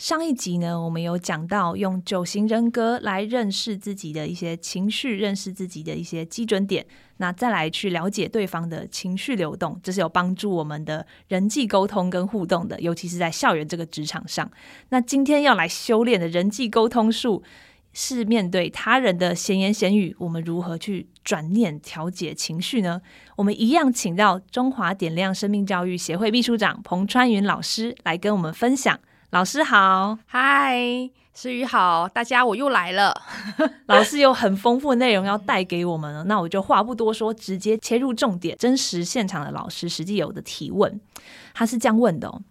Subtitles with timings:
[0.00, 6.86] 上一集呢，我们有讲到用九型人格来认识自己的一些情绪，认识自己的一些基准点，
[7.18, 14.50] 那再来去了解对方的情绪流动，这是有帮助我们的人际沟通跟互动的，尤其是在校园这个职场上。
[14.88, 17.42] 那今天要来修炼的人际沟通术，
[17.92, 23.02] 是面对他人的闲言闲语，我们如何去转念调节情绪呢？
[23.36, 28.98] 我们一样请到中华点亮生命教育协会秘书长彭川云老师来跟我们分享。
[29.30, 30.76] 老师好，嗨，
[31.32, 33.14] 诗雨好，大家我又来了。
[33.86, 38.56] 老师有很丰富的内容要带给我们了，那我就话不多说，直接切入重点。
[38.58, 41.00] 真实现场的老师实际有的提问，
[41.54, 42.42] 他是这样问的哦：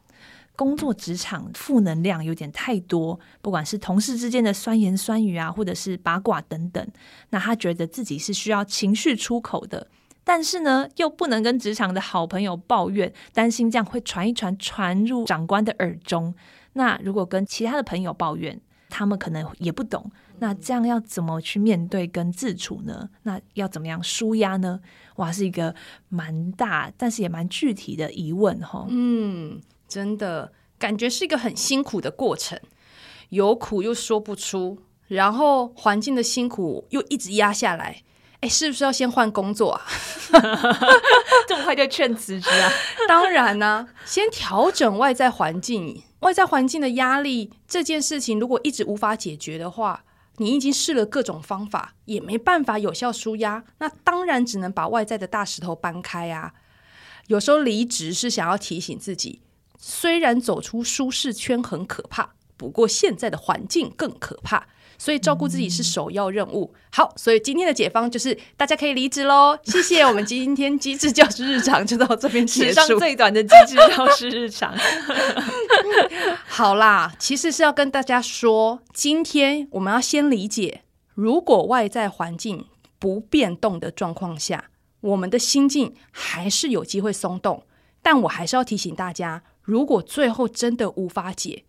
[0.55, 6.87] 工作职场负能量有点太多，不管是同事之间的酸言酸语啊，或者是八卦等等，
[7.31, 9.87] 那他觉得自己是需要情绪出口的，
[10.23, 16.33] 但是呢，又不能跟职场的好朋友抱怨，担心这样会传一传，传入长官的耳中。
[16.73, 20.11] 那如果跟其他的朋友抱怨，他们可能也不懂。
[20.39, 23.09] 那这样要怎么去面对跟自处呢？
[23.23, 24.79] 那要怎么样舒压呢？
[25.17, 25.75] 哇，是一个
[26.07, 28.85] 蛮大，但是也蛮具体的疑问哈。
[28.89, 32.57] 嗯，真的感觉是一个很辛苦的过程，
[33.29, 38.03] 有苦又说不出，然后环境的辛苦又一直压下来。
[38.41, 39.85] 哎，是不是要先换工作啊？
[41.47, 42.71] 这么快就劝辞职啊？
[43.07, 46.03] 当然呢、啊，先调整外在环境。
[46.21, 50.03] 外在环境的压力这件事情，如果一直无法解决的话，
[50.37, 56.53] 你已经试了各种方法，也没办法有效舒压，那当然只能把外在的大石头搬开啊。
[57.27, 59.41] 有时候离职是想要提醒自己，
[59.77, 64.67] 虽然走出舒适圈很可怕，不过现在的环境更可怕。
[64.99, 66.71] 所以照顾自己是首要任务。
[66.91, 69.57] 好，所以今天的解方就是大家可以离职喽。
[69.63, 72.67] 谢谢，我们今天机智教师日常就到这边结束。
[72.67, 74.75] 史上最短的机智教师日常。
[76.45, 80.81] 好啦，其实是要跟大家说，今天我们要先理解，
[81.15, 82.65] 如果外在环境
[82.99, 84.65] 不变动的状况下，
[84.99, 87.63] 我们的心境还是有机会松动。
[88.01, 91.63] 但我还是要提醒大家，如果最后真的无法解，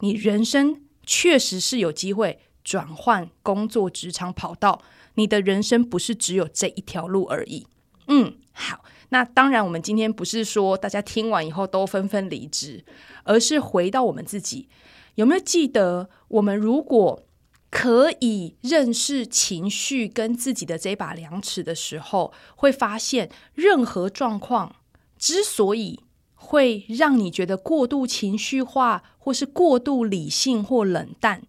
[0.00, 2.40] 你人生确实是有机会。
[2.64, 4.82] 转换工作职场跑道，
[5.14, 7.66] 你的人生不是只有这一条路而已。
[8.08, 12.84] 嗯，好，那当然，我们今天不是说大家听完以后都纷纷离职，
[13.22, 14.68] 而是回到我们自己，
[15.14, 17.22] 有没有记得，我们如果
[17.70, 24.76] 可以认识情绪跟自己的这把量尺的时候，会发现，任何状况
[25.18, 26.00] 之所以
[26.34, 31.42] 会让你觉得过度情绪化，或是过度理性或冷淡。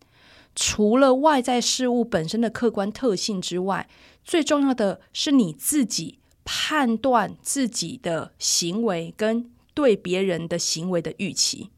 [0.55, 3.89] 除了外在事物本身的客观特性之外，
[4.23, 11.69] 最重要的是你自己判断自己的行为跟对别人的行为的预期。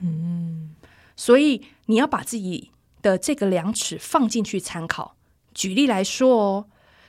[0.00, 0.74] 嗯，
[1.16, 2.70] 所以你要把自己
[3.00, 5.16] 的这个量尺放进去参考。
[5.54, 6.66] 举例来说哦，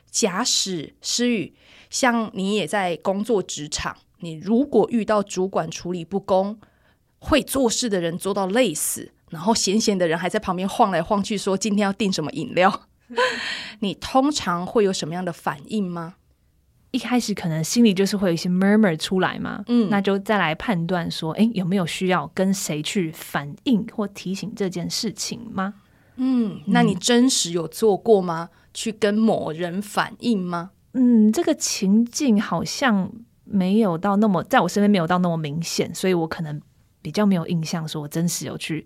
[0.10, 1.54] 假使诗雨，
[1.90, 6.58] 像你也在工作职场，你如果遇到主管处理不公，
[7.20, 9.12] 会做事的人做到累死。
[9.30, 12.88] 然后闲闲的人还在旁边晃来晃去，说今天要订什么饮料？
[13.80, 16.16] 你通常会有什么样的反应吗？
[16.92, 25.76] 一开始可能心里就是会有一些 murmur 出来嘛，嗯，那就再来判断说，哎，有没有需要跟谁去反映或提醒这件事情吗？
[26.16, 28.50] 嗯，那你真实有做过吗？
[28.74, 30.72] 去跟某人反映吗？
[30.94, 33.12] 嗯，这个情境好像
[33.44, 36.60] 没有到那么，在我身边没有到那么明显，所以我可能
[37.02, 38.86] 比较没有印象，说我真实有去。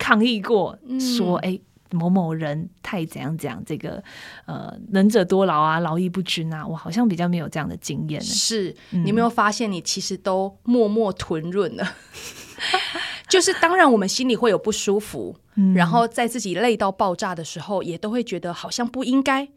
[0.00, 4.02] 抗议过，说哎、欸，某某人太怎样怎样，这个
[4.46, 8.18] 呃，能者多劳啊，劳逸不均啊，我好像比较没有这样的经验。
[8.20, 11.86] 是，你有没有发现，你其实都默默吞润了？
[13.28, 19.48] 就是当然，我们心里会有不舒服，嗯、然后在自己累到爆炸的时候，也都会觉得好像不应该。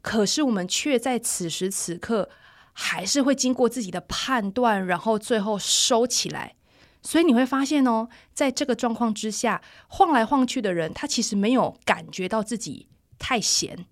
[0.00, 2.30] 可是我们却在此时此刻，
[2.72, 6.54] 还是会经过自己的判断，然后最后收起来。
[7.02, 12.88] 所以你会发现哦，在这个状况之下，晃来晃去的人，他其实没有感觉到自己
[13.18, 13.86] 太闲，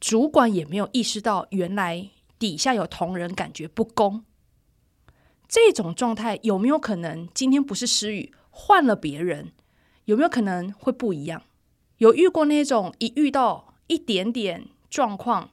[0.00, 2.08] 主管也没有意识到原来
[2.38, 4.24] 底下有同仁感觉不公。
[5.46, 9.52] 这种状态有没有可能今天不是失语换了别人，
[10.06, 11.42] 有没有可能会不一样？
[11.98, 15.50] 有遇过那种一遇到一点点状况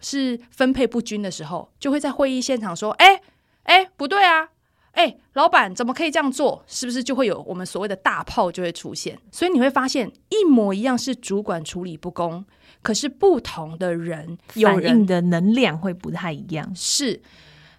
[0.00, 3.22] 是分配不均的时候，就会在会议现场说：“哎
[3.62, 4.50] 哎，不对啊！
[4.92, 6.64] 哎，老板怎么可以这样做？
[6.66, 9.18] 是不是就会有我们所谓的大炮就会出现？
[9.30, 12.44] 所以你会发现，一模一样是主管处理不公，
[12.82, 16.72] 可是不同的人反应的能量会不太一样。
[16.74, 17.22] 是。”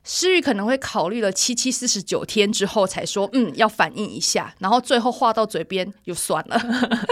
[0.04, 6.60] 诗雨可能会考虑了七七四十九天之后才说，嗯，要反应一下，然后最后话到嘴边又算了。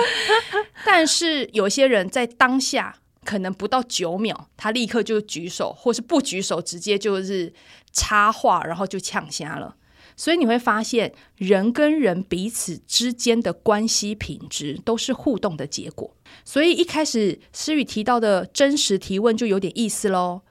[0.84, 7.54] 但是有些人在当下可能不到九秒，他立刻就举手，或是不举手，直接就是
[7.94, 9.76] 插话，然后就呛瞎了。
[10.20, 16.14] 所以你会发现，人跟人彼此之间的关系品质都是互动的结果。
[16.44, 20.42] 所以一开始思雨提到的真实提问就有点意思喽。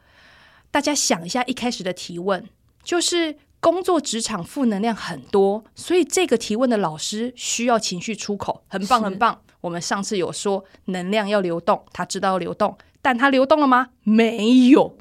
[0.71, 2.49] 大家想一下，一开始的提问
[2.83, 9.43] 就是工作职场负能量很多，所以这个提问的老师需要情绪出口，很棒很棒。
[9.61, 13.89] 我们上次有说能量要流动，他知道要流动，但他流动了吗？
[14.03, 14.97] 没有，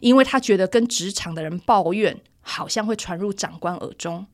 [0.00, 4.26] 因为他觉得跟职场的人抱怨，好像会传入长官耳中；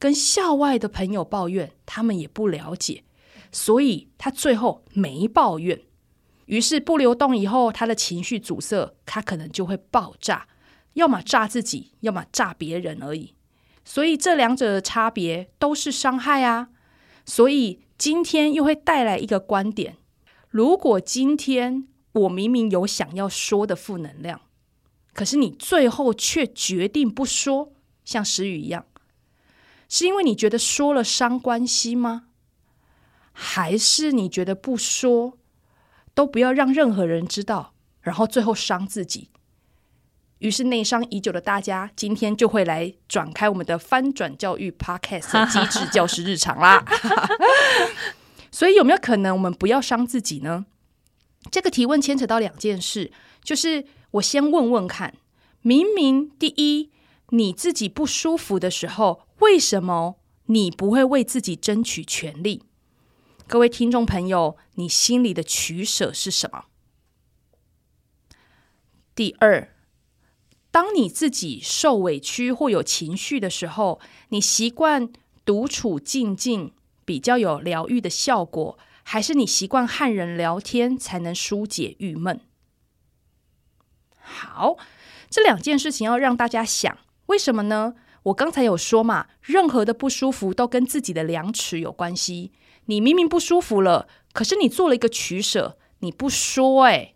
[0.00, 3.04] 跟校外的朋友抱怨，他们也不了解，
[3.52, 5.80] 所以他最后没抱怨。
[6.46, 10.48] 于是不流动以后，他的情绪阻塞，他可能就会爆炸，
[10.94, 13.34] 要么炸自己，要么炸别人而已。
[13.84, 16.70] 所以这两者的差别都是伤害啊。
[17.24, 19.98] 所以今天又会带来一个观点：
[20.48, 24.40] 如果今天我明明有想要说的负能量，
[25.20, 27.74] 可是你最后却决定不说，
[28.06, 28.86] 像石宇一样，
[29.86, 32.28] 是因为你觉得说了伤关系吗？
[33.30, 35.36] 还是你觉得不说？
[36.14, 39.28] 都不要让任何人知道，然后最后伤自己。
[40.38, 46.82] 于是内伤已久的大家，今天就会来转开我们的翻转教育 Podcast 机智教师日常啦。
[48.50, 50.64] 所以有没有可能我们不要伤自己呢？
[51.50, 53.12] 这个提问牵扯到两件事，
[53.44, 55.14] 就是我先问问看，
[55.62, 56.90] 明明第一
[57.28, 60.16] 你自己不舒服的时候，为什么
[60.46, 62.64] 你不会为自己争取权利？
[63.46, 66.64] 各位听众朋友，你心里的取舍是什么？
[69.14, 69.74] 第二，
[70.72, 75.12] 当你自己受委屈或有情绪的时候，你习惯
[75.44, 76.72] 独处静静
[77.04, 82.40] 比较有疗愈的效果，还是你习惯和人聊天才能疏解郁闷？
[84.32, 84.76] 好，
[85.28, 86.96] 这两件事情要让大家想，
[87.26, 87.94] 为什么呢？
[88.24, 92.52] 我刚才有说嘛，任何的不舒服都跟自己的量尺有关系。
[92.86, 97.14] 你明明不舒服了，可是你做了一个取舍，你不说哎，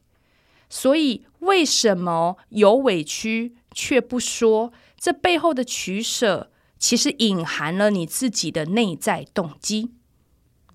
[0.69, 4.73] 所以为什么有委屈却不说？
[4.99, 9.93] 这背后的取舍其实隐含了你自己的内在动机。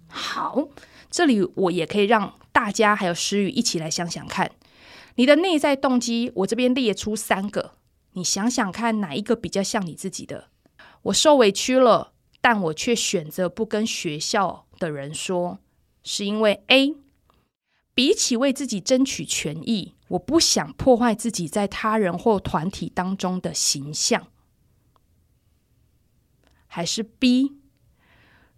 [0.08, 0.70] 好，
[1.10, 4.52] 这里我也可以让大家还有诗雨一起来想想看，
[5.20, 7.74] 你的内在动机，我这边列出三个，
[8.14, 10.48] 你想想看哪一个比较像你自己的？
[11.02, 15.60] 我受委屈了，但我却选择不跟学校的人说，
[16.04, 16.96] 是因为 A，
[17.94, 24.28] 比起为自己争取权益，我不想破坏自己在他人或团体当中的形象，
[26.66, 27.58] 还是 B，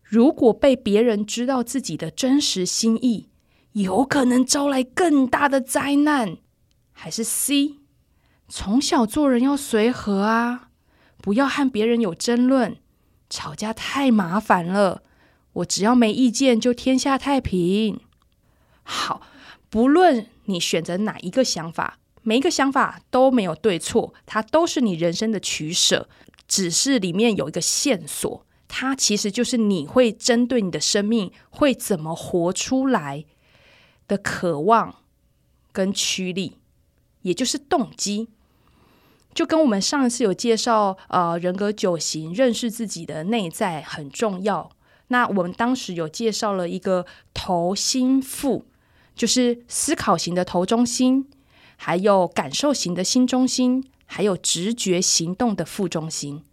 [0.03, 3.29] 如果被别人知道自己的真实心意，
[3.71, 6.37] 有可能招来更大的灾难，
[7.03, 7.79] 还是 C，
[8.47, 10.69] 从小做人要随和啊，
[11.17, 12.77] 不要和别人有争论，
[13.27, 15.01] 吵架太麻烦了。
[15.53, 17.99] 我只要没意见，就天下太平。
[18.83, 19.23] 好，
[19.67, 26.07] 不论你选择哪一个想法，每一个想法都没有对错，它都是你人生的取舍。
[26.47, 33.25] 只是里面有一个线索，它其实就是你会针对你的生命会怎么活出来
[34.07, 34.97] 的渴望
[35.71, 36.57] 跟驱力，
[37.21, 38.29] 也就是动机。
[39.33, 44.69] 就跟我们上一次有介绍，呃，人格九型，认识自己的内在很重要。
[45.07, 48.65] 那我们当时有介绍了一个头心腹，
[49.15, 51.29] 就是思考型的头中心，
[51.77, 56.43] 还有感受型的心中心，还有直觉行动的腹中心。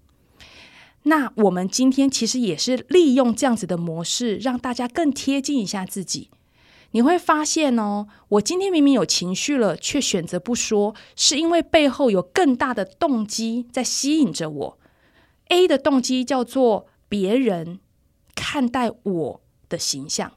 [1.05, 6.31] 那我们今天其实也是利用这样子的模式，让大家更贴近一下自己。
[6.93, 14.79] 你会发现哦，我今天明明有情绪了，却选择不说，是因为背后有更大的动机在吸引着我。
[15.49, 17.81] A 的动机叫做别人。
[18.41, 20.35] 看待我的形象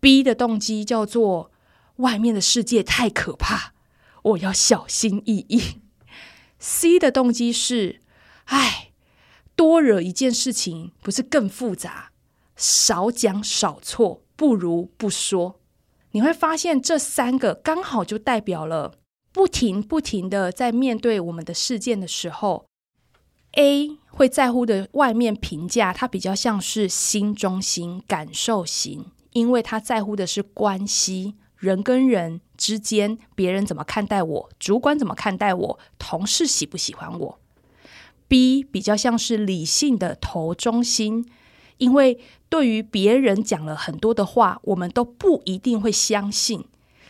[0.00, 1.52] ，B 的动机叫做
[1.98, 3.74] 外面的世界太可怕，
[4.22, 5.80] 我要小心翼翼。
[6.58, 8.00] C 的动机是，
[8.46, 8.90] 哎，
[9.54, 12.10] 多惹一件事情不是更复杂？
[12.56, 15.60] 少讲少错，不如不说。
[16.12, 18.94] 你会发现，这三个刚好就代表了
[19.32, 22.66] 不停不停的在面对我们的事件的时候
[23.52, 37.38] ，A 会在乎的外面评价，它比较像是心中心、感受型，因为他在乎的是关系，人跟人之间，别人怎么看待我，主管怎么看待我，同事喜不喜欢我。
[38.26, 41.26] B 比较像是理性的头中心。
[41.78, 42.18] 因为
[42.48, 46.64] 对于别人讲了很多的话，我们都不一定会相信，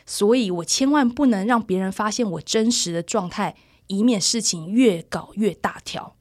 [0.05, 3.55] 所以我千万不能让别人发现我真实的状态，
[3.87, 6.17] 以免事情越搞越大条。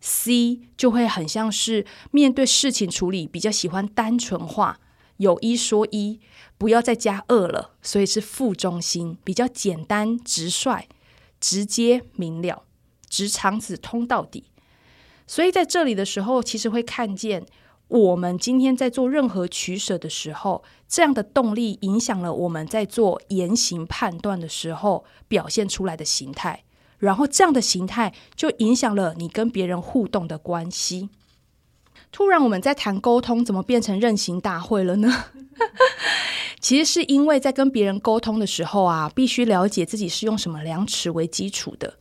[0.00, 4.78] C 就会很像是面对事情处理比较喜欢单纯化，
[5.16, 6.20] 有一说一，
[6.58, 10.86] 不要再加二了，所以是副中心，比较简单直率、
[11.40, 12.64] 直接明了，
[13.08, 14.44] 直肠子通到底。
[15.26, 17.44] 所以在这里的时候，其实会看见
[17.88, 26.64] 我们今天在做任何取舍的时候，这样的动力影响了我们在做言行判断的时候表现出来的形态，
[26.98, 31.10] 然后这样的形态就影响了你跟别人互动的关系。
[32.12, 35.24] 突然我们在谈沟通，怎么变成任性大会了呢？
[36.60, 41.98] 其实是因为在跟别人沟通的时候啊，必须了解自己是用什么量尺为基础的。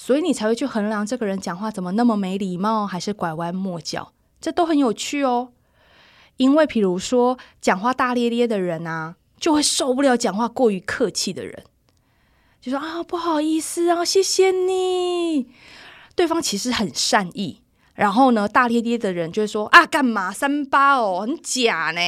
[0.00, 5.50] 所以你才会去衡量这个人讲话怎么那么没礼貌，还是拐弯抹角，这都很有趣哦。
[6.36, 11.64] 因为比如说讲话大咧咧的人啊，就会受不了讲话过于客气的人，
[12.60, 15.48] 就说啊不好意思啊，谢谢你。
[16.14, 17.60] 对方其实很善意，
[17.94, 22.00] 然后呢，大咧咧的人就会说啊干嘛三八哦，很假呢。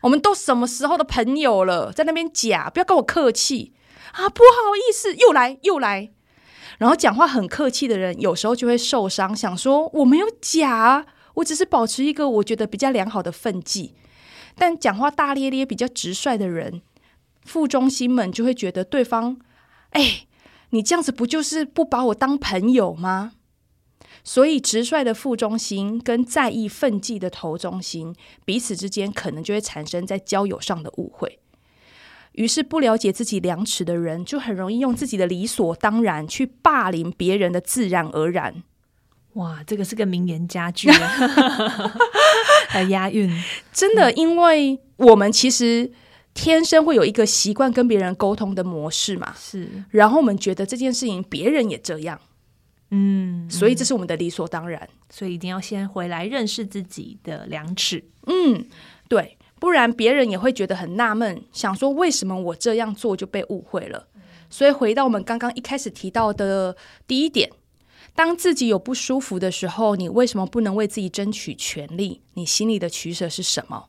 [0.00, 3.74] 我们都什么时候的朋友了，在那边假，不要跟我客气
[4.12, 6.10] 啊，不好意思，又来又来。
[6.78, 13.94] 然后讲话很客气的人，有时候就会受伤，想说我没有假，我只是保持一个我觉得比较良好的分际。
[14.56, 16.82] 但讲话大咧咧、比较直率的人，
[17.42, 19.38] 副中心们就会觉得对方，
[19.90, 20.26] 哎，
[20.70, 23.32] 你这样子不就是不把我当朋友吗？
[24.24, 31.38] 所以直率的副中心跟在意分际的头中心，彼此之间可能就会产生在交友上的误会。
[32.38, 38.62] 于是，不了解自己量尺的人，就很容易用自己的理所当然去霸凌别人的自然而然。
[39.32, 40.88] 哇，这个是个名言佳句，
[42.70, 43.28] 还押韵。
[43.72, 45.90] 真的，因为我们其实
[46.32, 49.34] 天生会有一个习惯跟别人沟通的模式嘛。
[49.36, 52.20] 是，然后我们觉得这件事情别人也这样，
[52.92, 54.88] 嗯，所以这是我们的理所当然。
[55.10, 58.04] 所以一定要先回来认识自己的量尺。
[58.26, 58.64] 嗯，
[59.08, 59.37] 对。
[59.60, 64.06] 不然别人也会觉得很纳闷，想说为什么我这样做就被误会了。
[64.50, 67.50] 所以回到我们刚刚一开始提到的第一点，
[68.14, 72.22] 当自己有不舒服的时候，你为什么不能为自己争取权利？
[72.34, 73.88] 你心里的取舍是什么？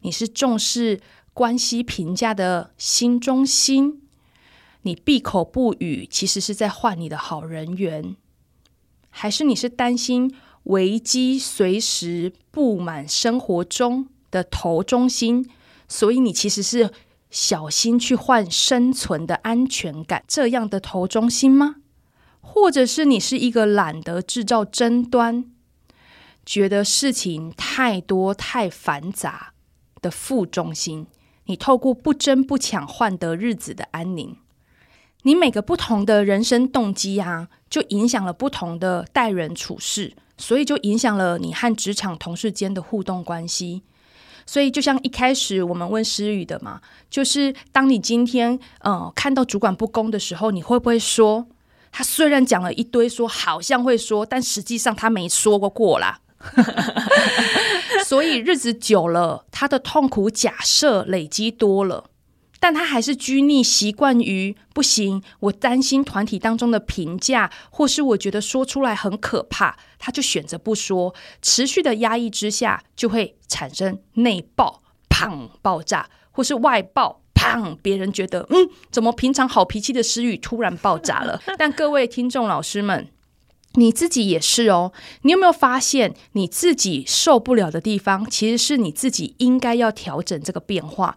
[0.00, 1.00] 你是重视
[1.32, 4.02] 关系评价的心中心？
[4.82, 8.16] 你闭口不语，其实是在换你的好人缘，
[9.10, 10.34] 还是你是担心
[10.64, 14.08] 危机随时布满生活中？
[14.30, 15.48] 的头中心，
[15.88, 16.90] 所以你其实是
[17.30, 21.76] 小心去换生存的安全感，这样的头中心吗？
[22.40, 25.44] 或者是你是一个懒得制造争端，
[26.44, 29.52] 觉得事情太多太繁杂
[30.00, 31.06] 的副中心？
[31.44, 34.36] 你透过不争不抢换得日子的安宁。
[35.22, 43.82] 你每个不同的人生动机啊，就影响了不同的待人处事，所以就影响了你和职场同事间的互动关系。
[44.50, 51.46] 所以，就像一开始我们问诗雨的嘛，就是当你今天呃看到主管不公的时候，你会不会说
[51.92, 56.18] 他虽然讲了一堆说好像会说，但实际上他没说过过啦。
[58.04, 62.09] 所以日子久了，他的痛苦假设累积多了。
[62.62, 71.14] 但他还是拘泥习惯于不行，我担心团体当中的评价，或是我觉得说出来很可怕，他就选择不说。
[71.40, 81.40] 持续的压抑之下，就会产生内爆，砰爆炸，或是外爆，砰，别人觉得嗯，怎么平常好脾气的诗雨突然爆炸了？
[81.56, 83.08] 但各位听众老师们，
[83.76, 91.16] 你自己也是哦，你有没有发现你自己受不了的地方，其实是你自己应该要调整这个变化。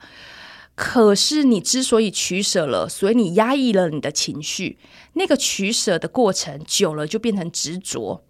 [0.75, 4.79] 可是你之所以取舍了，所以你压抑了你的情绪，
[5.13, 8.23] 那个取舍的过程久了就变成执着，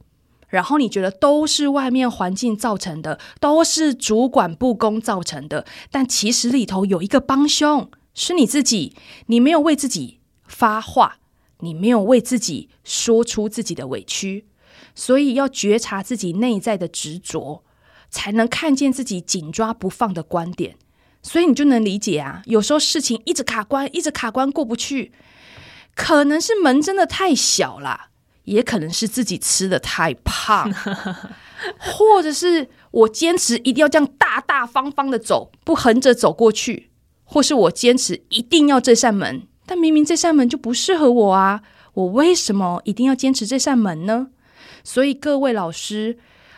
[0.49, 8.93] 然后你觉得都是外面环境造成的，都是主管不公造成的，但其实里头有一个帮凶，是你自己，
[9.27, 11.19] 你没有为自己发话，
[11.59, 14.45] 你没有为自己说出自己的委屈，
[14.93, 17.63] 所以要觉察自己内在的执着，
[18.09, 20.75] 才能看见自己紧抓不放的观点。
[21.23, 25.13] 所以你就能理解啊，有时候事情一直卡关，一直卡关过不去，
[25.95, 28.09] 可能是门真的太小了，
[28.43, 30.69] 也可能是自己吃的太胖，
[31.79, 36.91] 或者是我坚持一定要这样大大方方的走，不横着走过去，
[37.23, 41.63] 或是我坚持一定要这扇门，但明明这扇门就不适合我啊，
[41.93, 44.27] 我为什么一定要坚持这扇门呢？
[44.83, 46.17] 所以各位老师，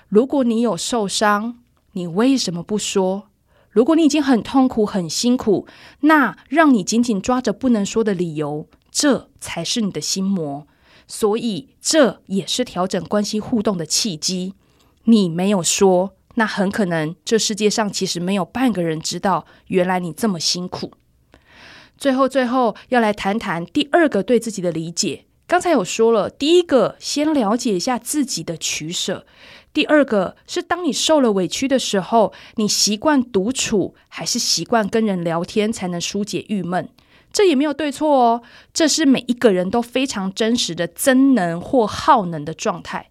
[0.09, 1.59] 如果你有受伤，
[1.91, 3.29] 你为什么不说？
[3.75, 5.67] 如果你已经很痛苦、很辛苦，
[5.99, 10.65] 那让你紧紧抓着不能说的理由，这才是你的心魔。
[11.09, 14.53] 所以，这也是调整关系互动的契机。
[15.03, 20.93] 你没有说，那很可能这世界上其实没有半个人知道，原来你这么辛苦。
[21.97, 25.25] 最后，最后要来谈谈第二个对自己的理解。
[25.47, 29.27] 刚才有说了，第一个先了解一下自己的取舍。
[29.75, 36.87] 第二个是，当你受了委屈的时候，你习惯独处，还是习惯跟人聊天才能疏解郁闷？
[37.33, 38.41] 这也没有对错哦，
[38.73, 43.09] 这是每一个人都非常真实的增能或耗能的状态。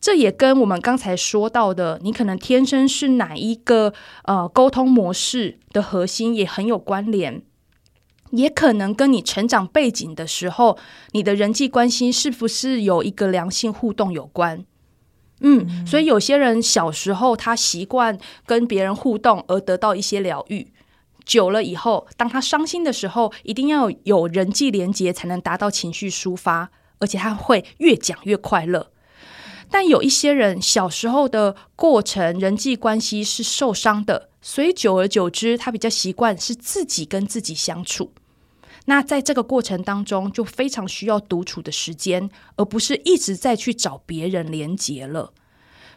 [0.00, 3.92] 这也跟我们刚才说到的，你可能天生是哪一个
[4.24, 7.42] 呃沟通模式的核心也很有关联，
[8.30, 10.78] 也可能跟你成长背景的时候，
[11.12, 14.64] 你的人际关系是不是有一个良性互动有关。
[15.40, 20.72] 嗯，所以有些人小时候他习惯跟别人互动而得到一些疗愈，
[21.24, 28.90] 久了以后，当他伤心的时候，一定要有人际连接才能达到情绪抒发，而且他会越讲越快乐。
[29.68, 38.12] 但有一些人小时候的过程人际关系是受伤的，所以久而久之，他比较习惯是自己跟自己相处。
[38.86, 45.32] 那在这个过程当中，就非常需要独处的时间，而不是一直在去找别人连接了。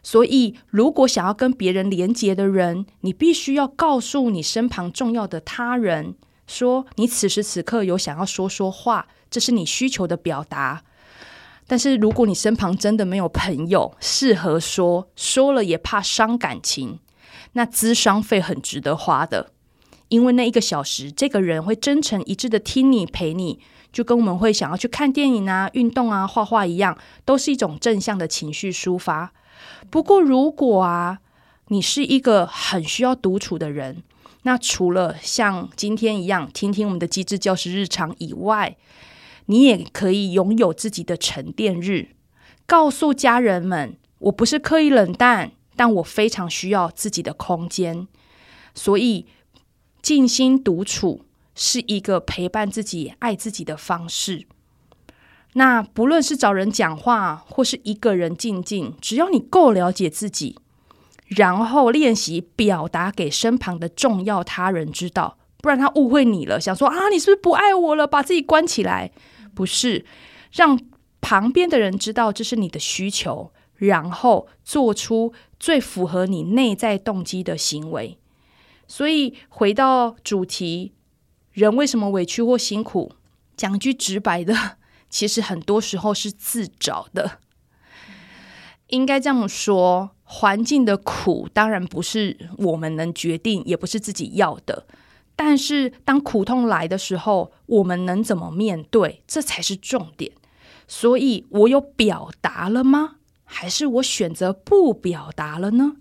[0.02, 6.16] 所以，如果想要跟别人连接的人，你必须要告诉你身旁重要的他人，
[6.48, 10.84] 说你此时此刻有想要说说话，这是你需求的表达。
[11.68, 17.00] 但是，如果你身旁真的没有朋友适合说，说了也怕伤感情，
[17.54, 19.52] 那咨商费很值得花的。
[20.10, 23.60] 因为那一个小时，这个人会真诚一致的听你陪你，
[23.94, 29.32] 就跟我们会想要去看电影啊、运动啊、画画一样，都是一种正向的情绪抒发。
[29.92, 31.20] 不过，如果啊，
[31.68, 34.02] 你是一个很需要独处的人，
[34.42, 38.76] 那除了像今天一样听听我们的机智教师日常以外，
[39.46, 42.10] 你也可以拥有自己的沉淀日，
[42.66, 48.08] 告诉家人们，我不是刻意冷淡，但我非常需要自己的空间，
[48.74, 49.28] 所以。
[50.02, 54.48] 静心独处是一个陪伴自己、爱自己的方式。
[55.54, 60.56] 那不论是找人讲话，或是一个人静静，只要你够了解自己，
[61.28, 69.12] 然后练习表达给身旁的重要他人知道，不然他误会你了，想说啊，你是不是不爱我了，把自己关起来？
[69.56, 70.06] 不是，
[70.52, 70.80] 让
[71.20, 78.18] 旁边的人知道这是你的需求，然后做出最符合你内在动机的行为。
[78.90, 80.94] 所以回到主题，
[81.52, 83.14] 人为什么委屈或辛苦？
[83.56, 84.78] 讲句直白的，
[85.10, 87.40] 其实很多时候是自找的。
[88.88, 94.88] 应该这么说，环境的苦当然不是我们能决定，也不是自己要的。
[95.36, 99.22] 但是当苦痛来的时候，我们能怎么面对？
[99.28, 100.32] 这才是重点。
[100.88, 103.18] 所以我有表达了吗？
[103.46, 105.98] 还是我选择不表达了呢？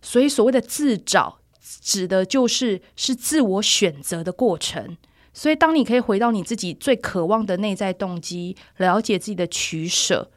[0.00, 1.37] 所以所谓的自找。
[1.80, 4.96] 指的就是是自我选择的过程，
[5.32, 10.30] 所以当你可以回到你自己最渴望的内在动机，了解自己的取舍，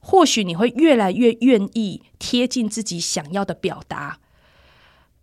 [0.00, 4.18] 或许你会越来越愿意贴近自己想要的表达。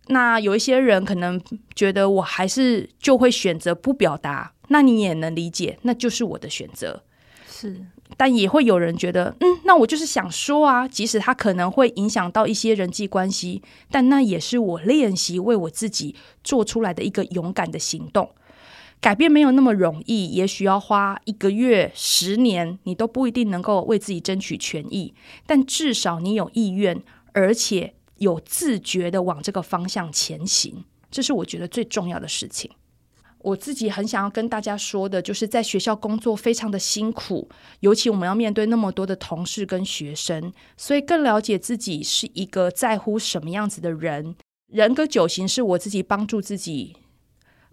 [0.06, 1.40] 那有一些人可能
[1.74, 7.04] 觉得我还是就会选择不表达，那你也能理解，那就是我的选择。
[7.48, 7.86] 是。
[8.16, 18.30] 但也会有人觉得，嗯，那我就是想说啊，即使他可能会影响到一些人际关系，但那也是我练习为我自己做出来的一个勇敢的行动。
[19.00, 25.14] 改变没有那么容易，也许要花一个月、十年，你都不一定能够为自己争取权益，
[25.46, 32.70] 但至少你有意愿，而且有自觉的往这个方向前行，这是我觉得最重要的事情。
[33.42, 37.48] 我自己很想要跟大家说的，就是在学校工作非常的辛苦，
[37.80, 44.36] 尤其我们要面对那么多的同事跟学生，所以更了解自己是一个在乎什么样子的人。
[44.70, 46.96] 人格九型是我自己帮助自己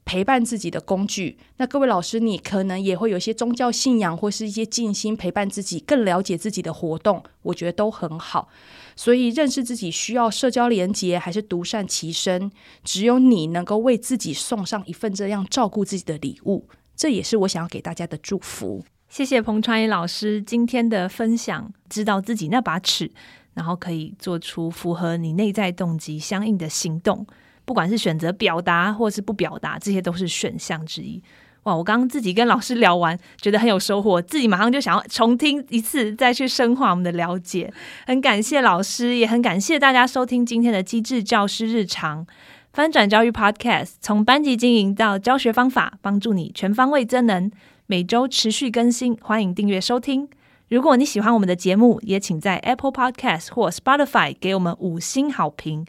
[0.04, 1.38] 陪伴自己的工具。
[1.58, 8.50] 那各位老师，你可能也会有一些宗教信仰或是一些静心陪伴自己，更了解自己的活动，我觉得都很好。
[8.98, 12.52] 所以认识自己需要社交连结，还是独善其身？
[12.84, 18.84] 只有你能够为自己送上一份这样照顾自己的礼物，这也是我想要给大家的祝福。
[19.08, 23.10] 谢谢彭传一老师今天的分享，知道自己那把尺，
[23.54, 27.26] 然后可以做出符合你内在动机相应的行动。
[27.64, 31.22] 不管是选择表达或是不表达，这些都是选项之一。
[31.68, 37.74] 哇，我刚刚自己跟老师聊完，觉得很有收获，自己马上就想要重听一次，再去深化我们的了解。
[38.06, 42.26] 很感谢老师，也很感谢大家收听今天的机智教师日常
[42.72, 47.52] 翻转教育 Podcast，从班级经营到教学方法，帮助你全方位增能。
[47.86, 50.30] 每周持续更新，欢迎订阅收听。
[50.70, 55.86] 如果你喜欢我们的节目，也请在 Apple Podcast 或 Spotify 给我们五星好评。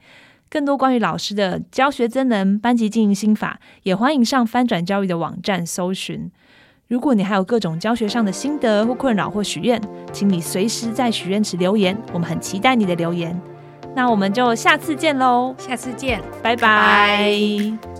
[0.50, 6.30] 更多关于老师的教学增能、班级经营心法，也欢迎上翻转教育的网站搜寻。
[6.88, 9.78] 如果你还有各种教学上的心得或困扰或许愿，
[10.12, 13.38] 请你随时在许愿池留言，我们很期待你的留言。
[13.94, 16.56] 那我们就下次见喽，下次见，拜拜。
[16.56, 17.97] 拜拜。